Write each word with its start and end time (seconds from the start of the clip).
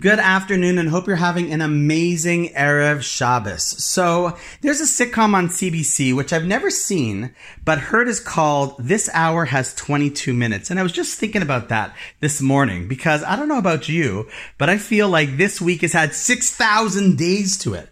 Good 0.00 0.20
afternoon 0.20 0.78
and 0.78 0.88
hope 0.88 1.08
you're 1.08 1.16
having 1.16 1.52
an 1.52 1.60
amazing 1.60 2.50
Erev 2.50 3.02
Shabbos. 3.02 3.64
So 3.64 4.36
there's 4.60 4.80
a 4.80 4.84
sitcom 4.84 5.34
on 5.34 5.48
CBC, 5.48 6.14
which 6.14 6.32
I've 6.32 6.44
never 6.44 6.70
seen, 6.70 7.34
but 7.64 7.80
heard 7.80 8.06
is 8.06 8.20
called 8.20 8.76
This 8.78 9.10
Hour 9.12 9.46
Has 9.46 9.74
22 9.74 10.32
Minutes. 10.32 10.70
And 10.70 10.78
I 10.78 10.84
was 10.84 10.92
just 10.92 11.18
thinking 11.18 11.42
about 11.42 11.68
that 11.70 11.96
this 12.20 12.40
morning 12.40 12.86
because 12.86 13.24
I 13.24 13.34
don't 13.34 13.48
know 13.48 13.58
about 13.58 13.88
you, 13.88 14.28
but 14.56 14.70
I 14.70 14.78
feel 14.78 15.08
like 15.08 15.36
this 15.36 15.60
week 15.60 15.80
has 15.80 15.94
had 15.94 16.14
6,000 16.14 17.18
days 17.18 17.56
to 17.56 17.74
it. 17.74 17.88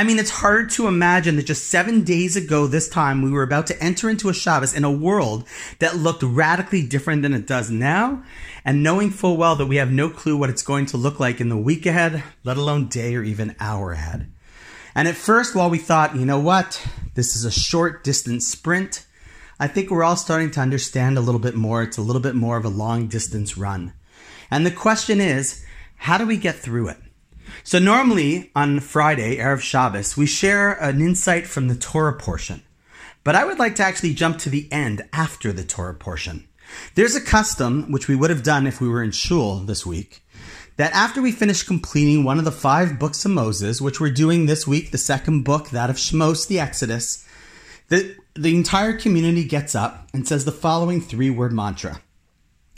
I 0.00 0.02
mean, 0.02 0.18
it's 0.18 0.30
hard 0.30 0.70
to 0.70 0.88
imagine 0.88 1.36
that 1.36 1.44
just 1.44 1.68
seven 1.68 2.04
days 2.04 2.34
ago 2.34 2.66
this 2.66 2.88
time 2.88 3.20
we 3.20 3.30
were 3.30 3.42
about 3.42 3.66
to 3.66 3.78
enter 3.82 4.08
into 4.08 4.30
a 4.30 4.32
Shabbos 4.32 4.72
in 4.72 4.82
a 4.82 4.90
world 4.90 5.46
that 5.78 5.98
looked 5.98 6.22
radically 6.22 6.86
different 6.86 7.20
than 7.20 7.34
it 7.34 7.46
does 7.46 7.70
now. 7.70 8.24
And 8.64 8.82
knowing 8.82 9.10
full 9.10 9.36
well 9.36 9.56
that 9.56 9.66
we 9.66 9.76
have 9.76 9.92
no 9.92 10.08
clue 10.08 10.38
what 10.38 10.48
it's 10.48 10.62
going 10.62 10.86
to 10.86 10.96
look 10.96 11.20
like 11.20 11.38
in 11.38 11.50
the 11.50 11.56
week 11.58 11.84
ahead, 11.84 12.22
let 12.44 12.56
alone 12.56 12.88
day 12.88 13.14
or 13.14 13.22
even 13.22 13.54
hour 13.60 13.92
ahead. 13.92 14.32
And 14.94 15.06
at 15.06 15.16
first, 15.16 15.54
while 15.54 15.68
we 15.68 15.76
thought, 15.76 16.16
you 16.16 16.24
know 16.24 16.40
what, 16.40 16.82
this 17.12 17.36
is 17.36 17.44
a 17.44 17.50
short 17.50 18.02
distance 18.02 18.48
sprint, 18.48 19.04
I 19.58 19.66
think 19.66 19.90
we're 19.90 20.02
all 20.02 20.16
starting 20.16 20.50
to 20.52 20.60
understand 20.60 21.18
a 21.18 21.20
little 21.20 21.42
bit 21.42 21.56
more. 21.56 21.82
It's 21.82 21.98
a 21.98 22.02
little 22.02 22.22
bit 22.22 22.34
more 22.34 22.56
of 22.56 22.64
a 22.64 22.70
long 22.70 23.08
distance 23.08 23.58
run. 23.58 23.92
And 24.50 24.64
the 24.64 24.70
question 24.70 25.20
is, 25.20 25.62
how 25.96 26.16
do 26.16 26.24
we 26.24 26.38
get 26.38 26.56
through 26.56 26.88
it? 26.88 26.96
So 27.62 27.78
normally 27.78 28.50
on 28.54 28.80
Friday, 28.80 29.36
Erev 29.36 29.60
Shabbos, 29.60 30.16
we 30.16 30.26
share 30.26 30.72
an 30.72 31.00
insight 31.00 31.46
from 31.46 31.68
the 31.68 31.74
Torah 31.74 32.16
portion. 32.16 32.62
But 33.22 33.34
I 33.34 33.44
would 33.44 33.58
like 33.58 33.74
to 33.76 33.82
actually 33.82 34.14
jump 34.14 34.38
to 34.38 34.50
the 34.50 34.70
end 34.72 35.02
after 35.12 35.52
the 35.52 35.64
Torah 35.64 35.94
portion. 35.94 36.48
There's 36.94 37.16
a 37.16 37.20
custom, 37.20 37.90
which 37.90 38.08
we 38.08 38.16
would 38.16 38.30
have 38.30 38.42
done 38.42 38.66
if 38.66 38.80
we 38.80 38.88
were 38.88 39.02
in 39.02 39.10
shul 39.10 39.56
this 39.58 39.84
week, 39.84 40.22
that 40.76 40.92
after 40.92 41.20
we 41.20 41.32
finish 41.32 41.62
completing 41.62 42.24
one 42.24 42.38
of 42.38 42.44
the 42.44 42.52
five 42.52 42.98
books 42.98 43.24
of 43.24 43.32
Moses, 43.32 43.80
which 43.80 44.00
we're 44.00 44.10
doing 44.10 44.46
this 44.46 44.66
week, 44.66 44.90
the 44.90 44.98
second 44.98 45.42
book, 45.42 45.70
that 45.70 45.90
of 45.90 45.96
Shmos, 45.96 46.46
the 46.46 46.60
Exodus, 46.60 47.26
the, 47.88 48.16
the 48.34 48.54
entire 48.54 48.96
community 48.96 49.44
gets 49.44 49.74
up 49.74 50.08
and 50.14 50.26
says 50.26 50.44
the 50.44 50.52
following 50.52 51.00
three 51.00 51.30
word 51.30 51.52
mantra 51.52 52.00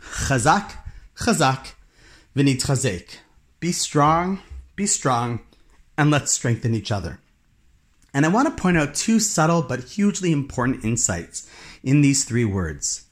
Chazak, 0.00 0.72
Chazak, 1.16 1.72
Vinit 2.36 2.60
Chazek. 2.60 3.18
Be 3.60 3.72
strong, 3.72 4.40
be 4.76 4.86
strong, 4.86 5.40
and 5.98 6.10
let's 6.10 6.32
strengthen 6.32 6.74
each 6.74 6.92
other. 6.92 7.18
And 8.14 8.24
I 8.24 8.28
want 8.28 8.48
to 8.48 8.62
point 8.62 8.78
out 8.78 8.94
two 8.94 9.18
subtle 9.18 9.62
but 9.62 9.84
hugely 9.84 10.32
important 10.32 10.84
insights 10.84 11.50
in 11.82 12.02
these 12.02 12.24
three 12.24 12.44
words. 12.44 13.06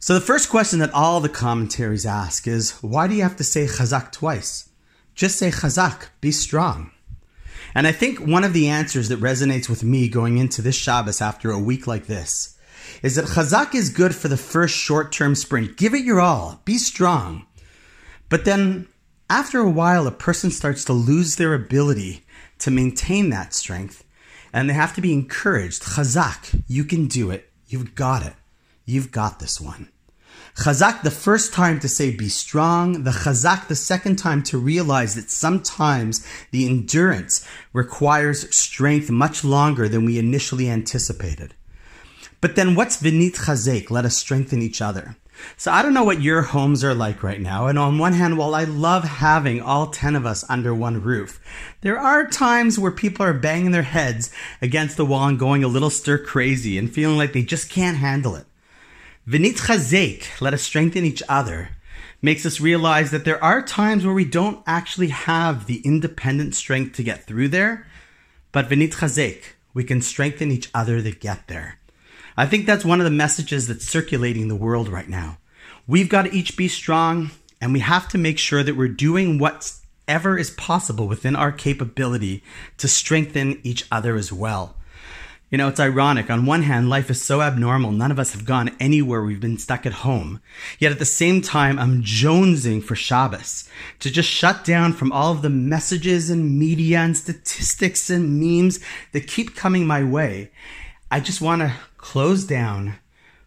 So, 0.00 0.14
the 0.14 0.20
first 0.20 0.48
question 0.48 0.78
that 0.78 0.94
all 0.94 1.20
the 1.20 1.28
commentaries 1.28 2.06
ask 2.06 2.46
is 2.46 2.72
why 2.82 3.08
do 3.08 3.14
you 3.14 3.22
have 3.22 3.36
to 3.36 3.44
say 3.44 3.66
chazak 3.66 4.12
twice? 4.12 4.68
Just 5.14 5.38
say 5.38 5.50
chazak, 5.50 6.08
be 6.20 6.30
strong. 6.30 6.92
And 7.74 7.86
I 7.86 7.92
think 7.92 8.20
one 8.20 8.44
of 8.44 8.52
the 8.52 8.68
answers 8.68 9.08
that 9.08 9.20
resonates 9.20 9.68
with 9.68 9.82
me 9.82 10.08
going 10.08 10.38
into 10.38 10.62
this 10.62 10.76
Shabbos 10.76 11.20
after 11.20 11.50
a 11.50 11.58
week 11.58 11.86
like 11.86 12.06
this 12.06 12.56
is 13.02 13.16
that 13.16 13.26
chazak 13.26 13.74
is 13.74 13.90
good 13.90 14.14
for 14.14 14.28
the 14.28 14.36
first 14.36 14.76
short 14.76 15.10
term 15.10 15.34
sprint. 15.34 15.76
Give 15.76 15.94
it 15.94 16.04
your 16.04 16.20
all, 16.20 16.60
be 16.64 16.78
strong. 16.78 17.46
But 18.28 18.44
then 18.44 18.86
after 19.30 19.60
a 19.60 19.70
while, 19.70 20.06
a 20.06 20.12
person 20.12 20.50
starts 20.50 20.84
to 20.84 20.92
lose 20.92 21.36
their 21.36 21.54
ability 21.54 22.24
to 22.60 22.70
maintain 22.70 23.30
that 23.30 23.54
strength, 23.54 24.04
and 24.52 24.68
they 24.68 24.74
have 24.74 24.94
to 24.94 25.00
be 25.00 25.12
encouraged. 25.12 25.82
Chazak, 25.82 26.62
you 26.66 26.84
can 26.84 27.06
do 27.06 27.30
it. 27.30 27.50
You've 27.66 27.94
got 27.94 28.24
it. 28.24 28.34
You've 28.84 29.12
got 29.12 29.38
this 29.38 29.60
one. 29.60 29.90
Chazak 30.56 31.02
the 31.02 31.10
first 31.10 31.52
time 31.52 31.78
to 31.80 31.88
say 31.88 32.10
be 32.10 32.28
strong, 32.28 33.04
the 33.04 33.12
chazak 33.12 33.68
the 33.68 33.76
second 33.76 34.16
time 34.16 34.42
to 34.44 34.58
realize 34.58 35.14
that 35.14 35.30
sometimes 35.30 36.26
the 36.50 36.66
endurance 36.66 37.46
requires 37.72 38.54
strength 38.56 39.08
much 39.08 39.44
longer 39.44 39.88
than 39.88 40.04
we 40.04 40.18
initially 40.18 40.68
anticipated. 40.68 41.54
But 42.40 42.56
then 42.56 42.74
what's 42.74 43.00
vinit 43.00 43.36
chazek? 43.36 43.90
Let 43.90 44.04
us 44.04 44.16
strengthen 44.16 44.60
each 44.62 44.82
other. 44.82 45.16
So 45.56 45.72
I 45.72 45.82
don't 45.82 45.94
know 45.94 46.04
what 46.04 46.22
your 46.22 46.42
homes 46.42 46.84
are 46.84 46.94
like 46.94 47.22
right 47.22 47.40
now. 47.40 47.66
And 47.66 47.78
on 47.78 47.98
one 47.98 48.12
hand, 48.12 48.38
while 48.38 48.54
I 48.54 48.64
love 48.64 49.04
having 49.04 49.60
all 49.60 49.88
10 49.88 50.16
of 50.16 50.26
us 50.26 50.44
under 50.48 50.74
one 50.74 51.02
roof, 51.02 51.40
there 51.80 51.98
are 51.98 52.26
times 52.26 52.78
where 52.78 52.92
people 52.92 53.24
are 53.24 53.32
banging 53.32 53.70
their 53.70 53.82
heads 53.82 54.30
against 54.62 54.96
the 54.96 55.06
wall 55.06 55.28
and 55.28 55.38
going 55.38 55.64
a 55.64 55.68
little 55.68 55.90
stir 55.90 56.18
crazy 56.18 56.78
and 56.78 56.92
feeling 56.92 57.16
like 57.16 57.32
they 57.32 57.42
just 57.42 57.70
can't 57.70 57.98
handle 57.98 58.36
it. 58.36 58.46
Vinit 59.28 59.58
chazek, 59.58 60.40
let 60.40 60.54
us 60.54 60.62
strengthen 60.62 61.04
each 61.04 61.22
other, 61.28 61.70
makes 62.22 62.46
us 62.46 62.60
realize 62.60 63.10
that 63.10 63.24
there 63.24 63.42
are 63.44 63.62
times 63.62 64.04
where 64.04 64.14
we 64.14 64.24
don't 64.24 64.62
actually 64.66 65.08
have 65.08 65.66
the 65.66 65.80
independent 65.84 66.54
strength 66.54 66.96
to 66.96 67.02
get 67.02 67.24
through 67.24 67.48
there, 67.48 67.86
but 68.52 68.68
vinit 68.68 68.94
chazek, 68.94 69.42
we 69.74 69.84
can 69.84 70.00
strengthen 70.00 70.50
each 70.50 70.70
other 70.74 71.02
to 71.02 71.10
get 71.12 71.46
there. 71.48 71.78
I 72.38 72.46
think 72.46 72.66
that's 72.66 72.84
one 72.84 73.00
of 73.00 73.04
the 73.04 73.10
messages 73.10 73.66
that's 73.66 73.84
circulating 73.84 74.46
the 74.46 74.54
world 74.54 74.88
right 74.88 75.08
now. 75.08 75.38
We've 75.88 76.08
got 76.08 76.22
to 76.22 76.32
each 76.32 76.56
be 76.56 76.68
strong, 76.68 77.32
and 77.60 77.72
we 77.72 77.80
have 77.80 78.06
to 78.10 78.16
make 78.16 78.38
sure 78.38 78.62
that 78.62 78.76
we're 78.76 78.86
doing 78.86 79.40
whatever 79.40 80.38
is 80.38 80.50
possible 80.52 81.08
within 81.08 81.34
our 81.34 81.50
capability 81.50 82.44
to 82.76 82.86
strengthen 82.86 83.58
each 83.64 83.86
other 83.90 84.14
as 84.14 84.32
well. 84.32 84.76
You 85.50 85.58
know, 85.58 85.66
it's 85.66 85.80
ironic. 85.80 86.30
On 86.30 86.46
one 86.46 86.62
hand, 86.62 86.88
life 86.88 87.10
is 87.10 87.20
so 87.20 87.42
abnormal. 87.42 87.90
None 87.90 88.12
of 88.12 88.20
us 88.20 88.30
have 88.34 88.44
gone 88.44 88.70
anywhere. 88.78 89.24
We've 89.24 89.40
been 89.40 89.58
stuck 89.58 89.84
at 89.84 89.92
home. 89.92 90.40
Yet 90.78 90.92
at 90.92 91.00
the 91.00 91.04
same 91.04 91.42
time, 91.42 91.76
I'm 91.76 92.04
jonesing 92.04 92.84
for 92.84 92.94
Shabbos 92.94 93.68
to 93.98 94.12
just 94.12 94.30
shut 94.30 94.64
down 94.64 94.92
from 94.92 95.10
all 95.10 95.32
of 95.32 95.42
the 95.42 95.50
messages 95.50 96.30
and 96.30 96.56
media 96.56 96.98
and 96.98 97.16
statistics 97.16 98.08
and 98.10 98.38
memes 98.38 98.78
that 99.10 99.26
keep 99.26 99.56
coming 99.56 99.88
my 99.88 100.04
way. 100.04 100.52
I 101.10 101.20
just 101.20 101.40
want 101.40 101.62
to 101.62 101.72
close 101.96 102.44
down, 102.44 102.96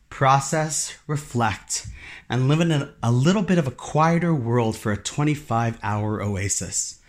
process, 0.10 0.98
reflect, 1.06 1.86
and 2.28 2.48
live 2.48 2.60
in 2.60 2.72
a, 2.72 2.96
a 3.04 3.12
little 3.12 3.44
bit 3.44 3.60
of 3.60 3.68
a 3.68 3.72
quieter 3.72 4.34
world 4.34 4.76
for 4.76 4.92
a 4.92 4.98
25 4.98 5.78
hour 5.84 6.24
oasis. 6.24 7.00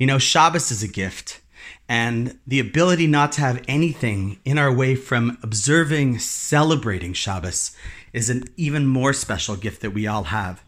You 0.00 0.08
know, 0.08 0.18
Shabbos 0.18 0.72
is 0.72 0.82
a 0.82 0.88
gift, 0.88 1.40
and 1.88 2.36
the 2.48 2.58
ability 2.58 3.06
not 3.06 3.30
to 3.32 3.42
have 3.42 3.62
anything 3.68 4.40
in 4.44 4.58
our 4.58 4.74
way 4.74 4.96
from 4.96 5.38
observing, 5.40 6.18
celebrating 6.18 7.12
Shabbos 7.12 7.70
is 8.12 8.28
an 8.28 8.46
even 8.56 8.86
more 8.86 9.12
special 9.12 9.54
gift 9.54 9.82
that 9.82 9.92
we 9.92 10.08
all 10.08 10.24
have. 10.24 10.64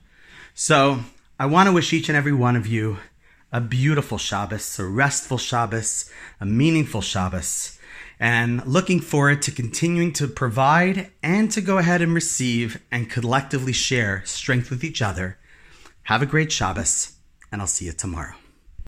So, 0.55 1.01
I 1.41 1.47
want 1.47 1.67
to 1.67 1.73
wish 1.73 1.93
each 1.93 2.09
and 2.09 2.17
every 2.17 2.33
one 2.33 2.55
of 2.55 2.69
you 2.69 2.99
a 3.51 3.61
beautiful 3.61 4.19
Shabbos, 4.19 4.79
a 4.79 4.85
restful 4.85 5.39
Shabbos, 5.39 6.09
a 6.41 6.47
meaningful 6.47 7.01
Shabbos 7.01 7.81
and 8.25 8.65
looking 8.65 9.01
forward 9.01 9.43
to 9.43 9.51
continuing 9.51 10.11
to 10.11 10.27
provide 10.27 11.11
and 11.23 11.51
to 11.51 11.61
go 11.61 11.77
ahead 11.77 12.01
and 12.01 12.15
receive 12.15 12.81
and 12.91 13.11
collectively 13.11 13.75
share 13.75 14.23
strength 14.25 14.71
with 14.71 14.83
each 14.83 15.03
other. 15.03 15.37
Have 16.05 16.23
a 16.23 16.27
great 16.27 16.51
Shabbos, 16.51 17.13
and 17.53 17.61
I'll 17.61 17.67
see 17.67 17.85
you 17.85 17.93
tomorrow. 17.93 18.44